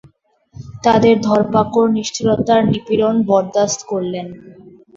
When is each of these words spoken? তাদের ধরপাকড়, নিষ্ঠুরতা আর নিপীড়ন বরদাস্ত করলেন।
তাদের 0.83 1.15
ধরপাকড়, 1.21 1.89
নিষ্ঠুরতা 1.95 2.53
আর 2.57 2.63
নিপীড়ন 2.71 3.15
বরদাস্ত 3.29 3.79
করলেন। 3.91 4.27